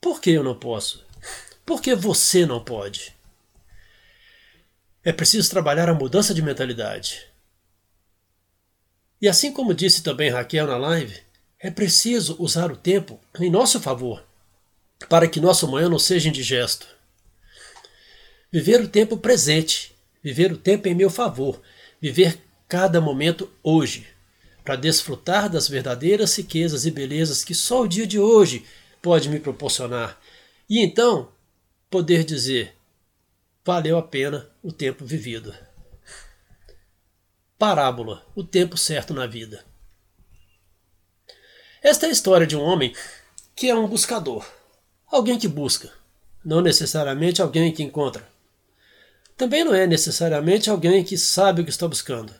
Por 0.00 0.18
que 0.18 0.30
eu 0.30 0.42
não 0.42 0.58
posso? 0.58 1.04
Por 1.66 1.82
que 1.82 1.94
você 1.94 2.46
não 2.46 2.64
pode? 2.64 3.14
É 5.04 5.12
preciso 5.12 5.50
trabalhar 5.50 5.90
a 5.90 5.94
mudança 5.94 6.32
de 6.32 6.40
mentalidade. 6.40 7.26
E 9.20 9.28
assim 9.28 9.52
como 9.52 9.74
disse 9.74 10.02
também 10.02 10.30
Raquel 10.30 10.66
na 10.66 10.78
live, 10.78 11.20
é 11.60 11.70
preciso 11.70 12.36
usar 12.38 12.72
o 12.72 12.76
tempo 12.76 13.20
em 13.38 13.50
nosso 13.50 13.82
favor 13.82 14.24
para 15.10 15.28
que 15.28 15.42
nosso 15.42 15.66
amanhã 15.66 15.90
não 15.90 15.98
seja 15.98 16.30
indigesto. 16.30 16.88
Viver 18.50 18.80
o 18.80 18.88
tempo 18.88 19.18
presente, 19.18 19.94
viver 20.22 20.50
o 20.50 20.56
tempo 20.56 20.88
em 20.88 20.94
meu 20.94 21.10
favor, 21.10 21.60
viver 22.00 22.40
cada 22.66 23.00
momento 23.00 23.50
hoje, 23.62 24.06
para 24.64 24.76
desfrutar 24.76 25.48
das 25.48 25.68
verdadeiras 25.68 26.36
riquezas 26.36 26.84
e 26.86 26.90
belezas 26.90 27.44
que 27.44 27.54
só 27.54 27.82
o 27.82 27.88
dia 27.88 28.06
de 28.06 28.18
hoje 28.18 28.66
pode 29.00 29.28
me 29.28 29.40
proporcionar. 29.40 30.20
E 30.68 30.80
então 30.80 31.32
poder 31.90 32.24
dizer: 32.24 32.74
valeu 33.64 33.96
a 33.96 34.02
pena 34.02 34.48
o 34.62 34.70
tempo 34.70 35.04
vivido. 35.04 35.54
Parábola: 37.58 38.26
o 38.34 38.44
tempo 38.44 38.76
certo 38.76 39.14
na 39.14 39.26
vida. 39.26 39.64
Esta 41.82 42.06
é 42.06 42.08
a 42.08 42.12
história 42.12 42.46
de 42.46 42.56
um 42.56 42.62
homem 42.62 42.94
que 43.56 43.68
é 43.68 43.74
um 43.74 43.88
buscador 43.88 44.44
alguém 45.10 45.38
que 45.38 45.48
busca, 45.48 45.90
não 46.44 46.60
necessariamente 46.60 47.40
alguém 47.40 47.72
que 47.72 47.82
encontra. 47.82 48.28
Também 49.38 49.62
não 49.62 49.72
é 49.72 49.86
necessariamente 49.86 50.68
alguém 50.68 51.04
que 51.04 51.16
sabe 51.16 51.62
o 51.62 51.64
que 51.64 51.70
está 51.70 51.86
buscando. 51.86 52.34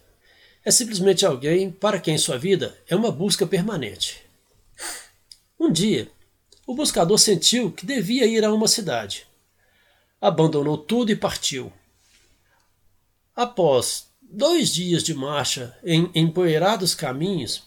É 0.64 0.71
simplesmente 0.73 1.25
alguém 1.25 1.71
para 1.71 2.00
quem 2.00 2.19
sua 2.19 2.37
vida 2.37 2.76
é 2.88 2.97
uma 2.97 3.12
busca 3.12 3.47
permanente. 3.47 4.21
Um 5.61 5.71
dia, 5.71 6.11
o 6.67 6.75
buscador 6.75 7.17
sentiu 7.17 7.71
que 7.71 7.87
devia 7.87 8.26
ir 8.26 8.45
a 8.45 8.52
uma 8.52 8.67
cidade. 8.67 9.28
Abandonou 10.21 10.76
tudo 10.76 11.12
e 11.12 11.17
partiu. 11.17 11.73
Após 13.35 14.09
dois 14.21 14.75
dias 14.75 15.05
de 15.05 15.14
marcha 15.14 15.78
em 15.85 16.11
empoeirados 16.17 16.97
caminhos, 16.97 17.62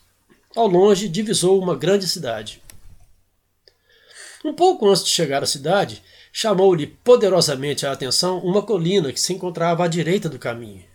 ao 0.53 0.67
longe 0.67 1.07
divisou 1.07 1.57
uma 1.57 1.75
grande 1.77 2.05
cidade. 2.05 2.61
Um 4.43 4.53
pouco 4.53 4.89
antes 4.89 5.05
de 5.05 5.09
chegar 5.09 5.41
à 5.41 5.45
cidade, 5.45 6.03
chamou-lhe 6.31 6.87
poderosamente 6.87 7.85
a 7.85 7.91
atenção 7.91 8.39
uma 8.39 8.61
colina 8.61 9.11
que 9.11 9.19
se 9.19 9.33
encontrava 9.33 9.83
à 9.83 9.87
direita 9.87 10.29
do 10.29 10.39
caminho. 10.39 10.85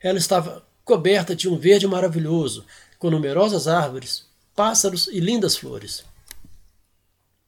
Ela 0.00 0.18
estava 0.18 0.66
coberta 0.84 1.36
de 1.36 1.48
um 1.48 1.58
verde 1.58 1.86
maravilhoso, 1.86 2.64
com 2.98 3.10
numerosas 3.10 3.68
árvores, 3.68 4.24
pássaros 4.56 5.08
e 5.08 5.20
lindas 5.20 5.56
flores. 5.56 6.04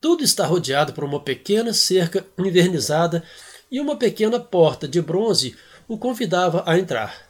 Tudo 0.01 0.23
está 0.23 0.47
rodeado 0.47 0.93
por 0.93 1.05
uma 1.05 1.21
pequena 1.21 1.73
cerca 1.73 2.27
invernizada 2.39 3.23
e 3.71 3.81
uma 3.81 3.97
pequena 3.97 4.39
porta 4.39 4.87
de 4.89 5.01
bronze 5.01 5.57
o 5.87 5.99
convidava 5.99 6.63
a 6.67 6.79
entrar. 6.79 7.29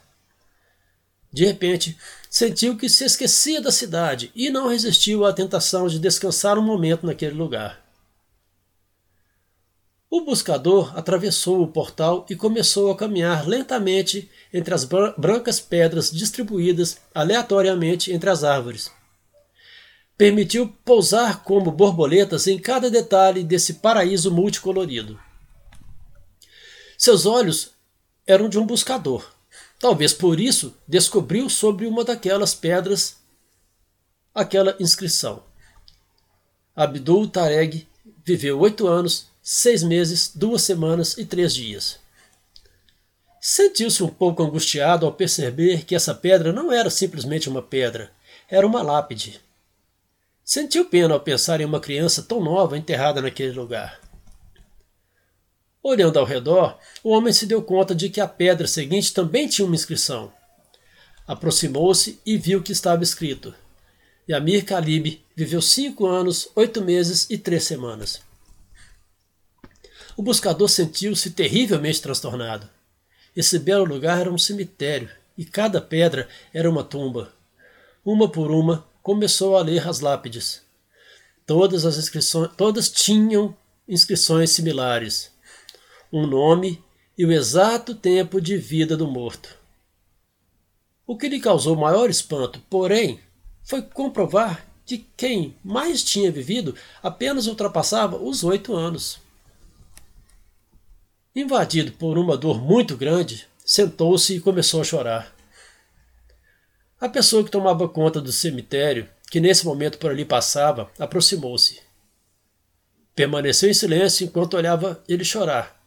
De 1.31 1.45
repente, 1.45 1.97
sentiu 2.29 2.77
que 2.77 2.89
se 2.89 3.05
esquecia 3.05 3.61
da 3.61 3.71
cidade 3.71 4.31
e 4.35 4.49
não 4.49 4.67
resistiu 4.67 5.25
à 5.25 5.31
tentação 5.31 5.87
de 5.87 5.97
descansar 5.97 6.57
um 6.57 6.61
momento 6.61 7.05
naquele 7.05 7.33
lugar. 7.33 7.81
O 10.13 10.25
buscador 10.25 10.91
atravessou 10.99 11.63
o 11.63 11.67
portal 11.69 12.25
e 12.29 12.35
começou 12.35 12.91
a 12.91 12.97
caminhar 12.97 13.47
lentamente 13.47 14.29
entre 14.53 14.73
as 14.73 14.83
brancas 14.83 15.61
pedras 15.61 16.11
distribuídas 16.11 16.97
aleatoriamente 17.15 18.11
entre 18.11 18.29
as 18.29 18.43
árvores. 18.43 18.91
Permitiu 20.17 20.67
pousar 20.83 21.43
como 21.45 21.71
borboletas 21.71 22.45
em 22.45 22.59
cada 22.59 22.91
detalhe 22.91 23.41
desse 23.41 23.75
paraíso 23.75 24.29
multicolorido. 24.29 25.17
Seus 26.97 27.25
olhos 27.25 27.71
eram 28.27 28.49
de 28.49 28.59
um 28.59 28.65
buscador. 28.65 29.25
Talvez 29.79 30.13
por 30.13 30.41
isso 30.41 30.75
descobriu 30.85 31.49
sobre 31.49 31.85
uma 31.85 32.03
daquelas 32.03 32.53
pedras 32.53 33.15
aquela 34.35 34.75
inscrição. 34.77 35.41
Abdul 36.75 37.29
Tareg 37.29 37.87
viveu 38.25 38.59
oito 38.59 38.87
anos 38.87 39.30
seis 39.41 39.81
meses, 39.81 40.31
duas 40.35 40.61
semanas 40.61 41.17
e 41.17 41.25
três 41.25 41.53
dias. 41.53 41.99
Sentiu-se 43.39 44.03
um 44.03 44.07
pouco 44.07 44.43
angustiado 44.43 45.05
ao 45.05 45.11
perceber 45.11 45.83
que 45.83 45.95
essa 45.95 46.13
pedra 46.13 46.53
não 46.53 46.71
era 46.71 46.91
simplesmente 46.91 47.49
uma 47.49 47.61
pedra, 47.61 48.11
era 48.47 48.67
uma 48.67 48.83
lápide. 48.83 49.41
Sentiu 50.43 50.85
pena 50.85 51.15
ao 51.15 51.19
pensar 51.19 51.59
em 51.59 51.65
uma 51.65 51.79
criança 51.79 52.21
tão 52.21 52.39
nova 52.39 52.77
enterrada 52.77 53.21
naquele 53.21 53.53
lugar. 53.53 53.99
Olhando 55.81 56.19
ao 56.19 56.25
redor, 56.25 56.77
o 57.03 57.09
homem 57.09 57.33
se 57.33 57.47
deu 57.47 57.63
conta 57.63 57.95
de 57.95 58.09
que 58.09 58.21
a 58.21 58.27
pedra 58.27 58.67
seguinte 58.67 59.11
também 59.11 59.47
tinha 59.47 59.65
uma 59.65 59.75
inscrição. 59.75 60.31
Aproximou-se 61.27 62.19
e 62.23 62.37
viu 62.37 62.61
que 62.61 62.71
estava 62.71 63.01
escrito: 63.01 63.55
Yamir 64.29 64.65
Kalib 64.65 65.23
viveu 65.35 65.61
cinco 65.61 66.05
anos, 66.05 66.47
oito 66.55 66.81
meses 66.81 67.27
e 67.29 67.37
três 67.37 67.63
semanas. 67.63 68.21
O 70.21 70.23
buscador 70.23 70.69
sentiu-se 70.69 71.31
terrivelmente 71.31 71.99
transtornado. 71.99 72.69
Esse 73.35 73.57
belo 73.57 73.83
lugar 73.83 74.19
era 74.19 74.31
um 74.31 74.37
cemitério 74.37 75.09
e 75.35 75.43
cada 75.43 75.81
pedra 75.81 76.29
era 76.53 76.69
uma 76.69 76.83
tumba. 76.83 77.33
Uma 78.05 78.29
por 78.29 78.51
uma, 78.51 78.85
começou 79.01 79.57
a 79.57 79.63
ler 79.63 79.87
as 79.89 79.99
lápides. 79.99 80.61
Todas 81.43 81.87
as 81.87 81.97
inscrições, 81.97 82.51
todas 82.55 82.87
tinham 82.87 83.57
inscrições 83.87 84.51
similares, 84.51 85.31
um 86.13 86.27
nome 86.27 86.79
e 87.17 87.25
o 87.25 87.31
exato 87.31 87.95
tempo 87.95 88.39
de 88.39 88.57
vida 88.57 88.95
do 88.95 89.07
morto. 89.07 89.57
O 91.07 91.17
que 91.17 91.29
lhe 91.29 91.39
causou 91.39 91.75
maior 91.75 92.11
espanto, 92.11 92.61
porém, 92.69 93.19
foi 93.63 93.81
comprovar 93.81 94.67
que 94.85 95.03
quem 95.17 95.55
mais 95.63 96.03
tinha 96.03 96.31
vivido 96.31 96.75
apenas 97.01 97.47
ultrapassava 97.47 98.17
os 98.17 98.43
oito 98.43 98.75
anos. 98.75 99.19
Invadido 101.33 101.93
por 101.93 102.17
uma 102.17 102.35
dor 102.35 102.61
muito 102.61 102.97
grande, 102.97 103.47
sentou-se 103.65 104.35
e 104.35 104.41
começou 104.41 104.81
a 104.81 104.83
chorar. 104.83 105.33
A 106.99 107.07
pessoa 107.07 107.43
que 107.43 107.49
tomava 107.49 107.87
conta 107.87 108.19
do 108.19 108.33
cemitério, 108.33 109.07
que 109.29 109.39
nesse 109.39 109.65
momento 109.65 109.97
por 109.97 110.11
ali 110.11 110.25
passava, 110.25 110.91
aproximou-se. 110.99 111.79
Permaneceu 113.15 113.69
em 113.69 113.73
silêncio 113.73 114.25
enquanto 114.25 114.55
olhava 114.55 115.01
ele 115.07 115.23
chorar, 115.23 115.81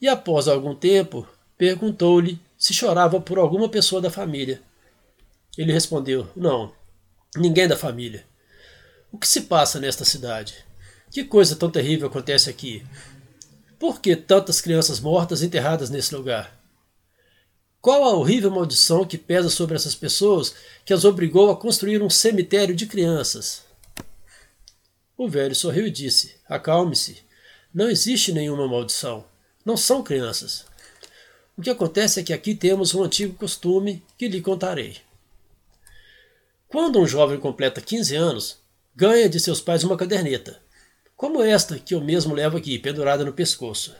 e 0.00 0.06
após 0.06 0.46
algum 0.46 0.74
tempo 0.74 1.28
perguntou-lhe 1.58 2.38
se 2.56 2.72
chorava 2.72 3.20
por 3.20 3.38
alguma 3.38 3.68
pessoa 3.68 4.00
da 4.00 4.10
família. 4.10 4.62
Ele 5.58 5.72
respondeu: 5.72 6.28
Não, 6.36 6.72
ninguém 7.36 7.66
da 7.66 7.76
família. 7.76 8.24
O 9.10 9.18
que 9.18 9.26
se 9.26 9.42
passa 9.42 9.80
nesta 9.80 10.04
cidade? 10.04 10.64
Que 11.10 11.24
coisa 11.24 11.56
tão 11.56 11.70
terrível 11.70 12.08
acontece 12.08 12.48
aqui? 12.48 12.84
Por 13.78 14.00
que 14.00 14.16
tantas 14.16 14.60
crianças 14.60 15.00
mortas 15.00 15.42
enterradas 15.42 15.90
nesse 15.90 16.14
lugar? 16.14 16.56
Qual 17.80 18.02
a 18.04 18.16
horrível 18.16 18.50
maldição 18.50 19.04
que 19.04 19.18
pesa 19.18 19.50
sobre 19.50 19.76
essas 19.76 19.94
pessoas 19.94 20.54
que 20.84 20.94
as 20.94 21.04
obrigou 21.04 21.50
a 21.50 21.56
construir 21.56 22.02
um 22.02 22.08
cemitério 22.08 22.74
de 22.74 22.86
crianças? 22.86 23.64
O 25.16 25.28
velho 25.28 25.54
sorriu 25.54 25.86
e 25.86 25.90
disse: 25.90 26.36
Acalme-se. 26.48 27.22
Não 27.72 27.90
existe 27.90 28.32
nenhuma 28.32 28.66
maldição. 28.66 29.26
Não 29.64 29.76
são 29.76 30.02
crianças. 30.02 30.64
O 31.56 31.60
que 31.60 31.70
acontece 31.70 32.18
é 32.18 32.22
que 32.22 32.32
aqui 32.32 32.54
temos 32.54 32.94
um 32.94 33.02
antigo 33.02 33.34
costume 33.34 34.02
que 34.16 34.28
lhe 34.28 34.40
contarei. 34.40 34.96
Quando 36.66 36.98
um 36.98 37.06
jovem 37.06 37.38
completa 37.38 37.80
15 37.80 38.16
anos, 38.16 38.58
ganha 38.94 39.28
de 39.28 39.38
seus 39.38 39.60
pais 39.60 39.84
uma 39.84 39.96
caderneta 39.96 40.65
como 41.16 41.42
esta 41.42 41.78
que 41.78 41.94
eu 41.94 42.00
mesmo 42.00 42.34
levo 42.34 42.58
aqui, 42.58 42.78
pendurada 42.78 43.24
no 43.24 43.32
pescoço. 43.32 43.94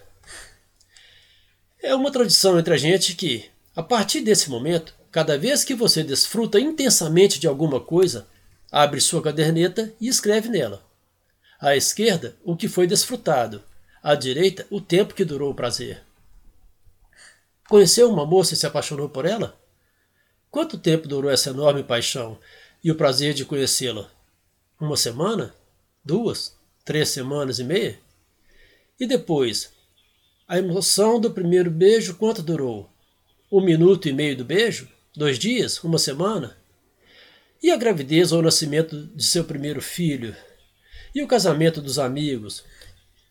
É 1.83 1.95
uma 1.95 2.13
tradição 2.13 2.59
entre 2.59 2.75
a 2.75 2.77
gente 2.77 3.15
que, 3.15 3.49
a 3.75 3.83
partir 3.83 4.21
desse 4.21 4.51
momento, 4.51 4.95
cada 5.11 5.39
vez 5.39 5.65
que 5.65 5.75
você 5.75 6.05
desfruta 6.05 6.61
intensamente 6.61 7.39
de 7.39 7.47
alguma 7.47 7.81
coisa, 7.81 8.27
abre 8.71 9.01
sua 9.01 9.23
caderneta 9.23 9.93
e 9.99 10.09
escreve 10.09 10.49
nela. 10.49 10.85
À 11.59 11.75
esquerda, 11.75 12.37
o 12.45 12.55
que 12.55 12.69
foi 12.69 12.87
desfrutado, 12.87 13.63
à 14.03 14.15
direita, 14.15 14.67
o 14.69 14.81
tempo 14.81 15.15
que 15.15 15.25
durou 15.25 15.51
o 15.51 15.55
prazer. 15.55 16.03
Conheceu 17.69 18.11
uma 18.11 18.27
moça 18.27 18.53
e 18.53 18.57
se 18.57 18.67
apaixonou 18.67 19.09
por 19.09 19.25
ela? 19.25 19.59
Quanto 20.51 20.79
tempo 20.79 21.09
durou 21.09 21.31
essa 21.31 21.51
enorme 21.51 21.83
paixão 21.83 22.39
e 22.85 22.91
o 22.91 22.95
prazer 22.95 23.33
de 23.33 23.45
conhecê-la? 23.45 24.11
Uma 24.79 24.97
semana? 24.97 25.55
Duas? 26.05 26.56
Três 26.87 27.09
semanas 27.09 27.59
e 27.59 27.64
meia? 27.64 27.99
E 28.99 29.09
depois, 29.09 29.72
a 30.46 30.57
emoção 30.57 31.20
do 31.20 31.33
primeiro 31.33 31.68
beijo 31.68 32.14
quanto 32.14 32.40
durou? 32.40 32.88
Um 33.51 33.61
minuto 33.61 34.09
e 34.09 34.12
meio 34.12 34.37
do 34.37 34.44
beijo? 34.44 34.88
Dois 35.14 35.37
dias? 35.37 35.83
Uma 35.83 35.99
semana? 35.99 36.57
E 37.61 37.72
a 37.72 37.77
gravidez 37.77 38.31
ou 38.31 38.38
o 38.38 38.42
nascimento 38.42 39.05
de 39.09 39.25
seu 39.25 39.44
primeiro 39.44 39.83
filho? 39.83 40.35
E 41.12 41.22
o 41.22 41.27
casamento 41.27 41.83
dos 41.83 41.99
amigos? 41.99 42.62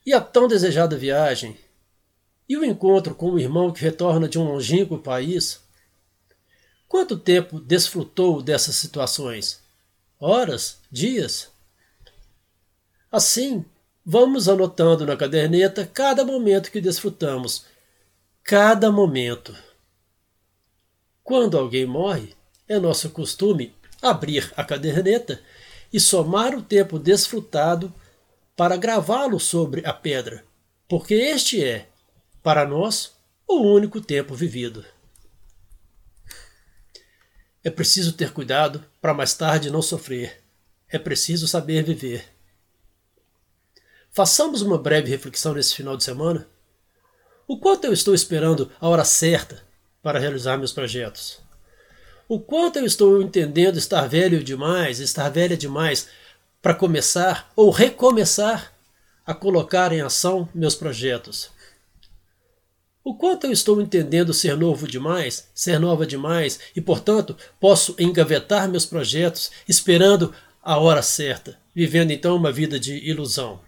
E 0.06 0.12
a 0.12 0.20
tão 0.20 0.50
desejada 0.50 0.98
viagem? 0.98 1.58
E 2.50 2.58
o 2.58 2.66
encontro 2.66 3.16
com 3.16 3.32
o 3.32 3.40
irmão 3.40 3.72
que 3.72 3.82
retorna 3.82 4.28
de 4.28 4.38
um 4.38 4.44
longínquo 4.44 4.98
país? 4.98 5.62
Quanto 6.90 7.18
tempo 7.18 7.62
desfrutou 7.62 8.42
dessas 8.42 8.76
situações? 8.76 9.62
Horas? 10.20 10.80
Dias? 10.92 11.55
Assim, 13.16 13.64
vamos 14.06 14.50
anotando 14.50 15.06
na 15.06 15.16
caderneta 15.16 15.88
cada 15.88 16.26
momento 16.26 16.70
que 16.70 16.82
desfrutamos. 16.82 17.66
Cada 18.44 18.92
momento. 18.92 19.56
Quando 21.24 21.58
alguém 21.58 21.86
morre, 21.86 22.36
é 22.68 22.78
nosso 22.78 23.10
costume 23.12 23.74
abrir 24.02 24.52
a 24.58 24.66
caderneta 24.66 25.42
e 25.94 25.98
somar 25.98 26.54
o 26.56 26.62
tempo 26.62 27.00
desfrutado 27.00 27.94
para 28.54 28.76
gravá-lo 28.76 29.40
sobre 29.40 29.86
a 29.86 29.94
pedra, 29.94 30.44
porque 30.86 31.14
este 31.14 31.64
é, 31.64 31.88
para 32.44 32.68
nós, 32.68 33.14
o 33.48 33.62
único 33.62 34.02
tempo 34.02 34.36
vivido. 34.36 34.84
É 37.64 37.70
preciso 37.70 38.12
ter 38.12 38.34
cuidado 38.34 38.84
para 39.00 39.14
mais 39.14 39.34
tarde 39.34 39.72
não 39.72 39.82
sofrer. 39.82 40.44
É 40.90 41.00
preciso 41.00 41.48
saber 41.48 41.82
viver. 41.82 42.35
Façamos 44.16 44.62
uma 44.62 44.78
breve 44.78 45.10
reflexão 45.10 45.54
nesse 45.54 45.76
final 45.76 45.98
de 45.98 46.04
semana. 46.06 46.48
O 47.46 47.60
quanto 47.60 47.84
eu 47.84 47.92
estou 47.92 48.16
esperando 48.16 48.72
a 48.80 48.88
hora 48.88 49.04
certa 49.04 49.62
para 50.02 50.18
realizar 50.18 50.56
meus 50.56 50.72
projetos? 50.72 51.42
O 52.26 52.40
quanto 52.40 52.80
eu 52.80 52.86
estou 52.86 53.22
entendendo 53.22 53.78
estar 53.78 54.08
velho 54.08 54.42
demais, 54.42 55.02
estar 55.02 55.28
velha 55.28 55.58
demais 55.58 56.08
para 56.62 56.74
começar 56.74 57.52
ou 57.58 57.70
recomeçar 57.70 58.72
a 59.26 59.34
colocar 59.34 59.92
em 59.92 60.00
ação 60.00 60.48
meus 60.56 60.76
projetos? 60.76 61.50
O 63.04 63.16
quanto 63.16 63.48
eu 63.48 63.52
estou 63.52 63.82
entendendo 63.82 64.34
ser 64.34 64.56
novo 64.56 64.88
demais, 64.88 65.50
ser 65.54 65.78
nova 65.78 66.08
demais 66.08 66.58
e, 66.74 66.80
portanto, 66.80 67.36
posso 67.60 67.94
engavetar 68.00 68.70
meus 68.70 68.86
projetos 68.86 69.52
esperando 69.68 70.34
a 70.64 70.78
hora 70.78 71.02
certa, 71.02 71.60
vivendo 71.76 72.12
então 72.12 72.38
uma 72.38 72.50
vida 72.50 72.80
de 72.80 72.96
ilusão? 73.00 73.60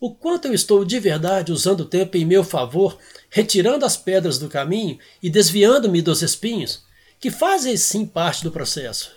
O 0.00 0.14
quanto 0.14 0.48
eu 0.48 0.54
estou 0.54 0.82
de 0.82 0.98
verdade 0.98 1.52
usando 1.52 1.80
o 1.80 1.84
tempo 1.84 2.16
em 2.16 2.24
meu 2.24 2.42
favor, 2.42 2.98
retirando 3.28 3.84
as 3.84 3.98
pedras 3.98 4.38
do 4.38 4.48
caminho 4.48 4.98
e 5.22 5.28
desviando-me 5.28 6.00
dos 6.00 6.22
espinhos, 6.22 6.82
que 7.20 7.30
fazem 7.30 7.76
sim 7.76 8.06
parte 8.06 8.42
do 8.42 8.50
processo. 8.50 9.14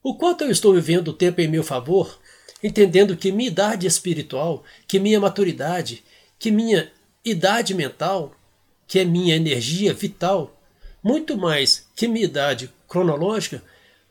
O 0.00 0.16
quanto 0.16 0.44
eu 0.44 0.50
estou 0.52 0.72
vivendo 0.72 1.08
o 1.08 1.12
tempo 1.12 1.40
em 1.40 1.48
meu 1.48 1.64
favor, 1.64 2.16
entendendo 2.62 3.16
que 3.16 3.32
minha 3.32 3.48
idade 3.48 3.88
espiritual, 3.88 4.62
que 4.86 5.00
minha 5.00 5.18
maturidade, 5.18 6.04
que 6.38 6.52
minha 6.52 6.88
idade 7.24 7.74
mental, 7.74 8.32
que 8.86 9.00
é 9.00 9.04
minha 9.04 9.34
energia 9.34 9.92
vital, 9.92 10.56
muito 11.02 11.36
mais 11.36 11.88
que 11.96 12.06
minha 12.06 12.24
idade 12.24 12.72
cronológica, 12.86 13.64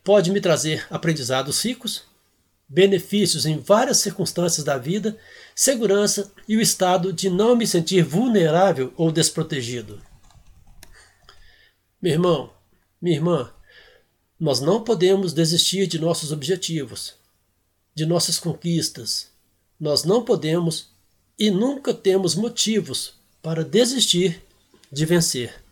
pode 0.04 0.32
me 0.32 0.42
trazer 0.42 0.86
aprendizados 0.90 1.64
ricos, 1.64 2.04
benefícios 2.68 3.46
em 3.46 3.60
várias 3.60 3.98
circunstâncias 3.98 4.66
da 4.66 4.78
vida, 4.78 5.18
segurança 5.56 6.32
e 6.48 6.58
o 6.58 6.62
estado 6.62 7.14
de 7.14 7.30
não 7.30 7.56
me 7.56 7.66
sentir 7.66 8.04
vulnerável 8.04 8.94
ou 8.98 9.12
desprotegido. 9.12 10.02
Meu 12.02 12.14
irmão, 12.14 12.54
minha 13.02 13.16
irmã, 13.16 13.54
nós 14.40 14.60
não 14.60 14.84
podemos 14.84 15.34
desistir 15.34 15.88
de 15.88 15.98
nossos 15.98 16.32
objetivos, 16.32 17.16
de 17.96 18.06
nossas 18.06 18.38
conquistas. 18.38 19.32
Nós 19.80 20.04
não 20.04 20.24
podemos 20.24 20.92
e 21.40 21.50
nunca 21.50 21.94
temos 21.94 22.36
motivos 22.36 23.14
para 23.42 23.64
desistir 23.64 24.44
de 24.92 25.06
vencer. 25.06 25.64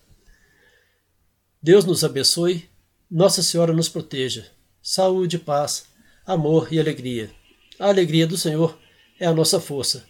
Deus 1.62 1.86
nos 1.86 2.03
abençoe, 2.03 2.69
Nossa 3.10 3.41
Senhora 3.41 3.73
nos 3.73 3.89
proteja. 3.89 4.47
Saúde, 4.81 5.38
paz, 5.39 5.86
amor 6.25 6.73
e 6.73 6.79
alegria. 6.79 7.29
A 7.79 7.88
alegria 7.88 8.25
do 8.25 8.38
Senhor 8.38 8.77
é 9.19 9.25
a 9.25 9.33
nossa 9.33 9.59
força. 9.59 10.05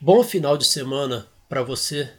Bom 0.00 0.22
final 0.22 0.56
de 0.56 0.64
semana 0.64 1.28
para 1.48 1.62
você 1.62 2.10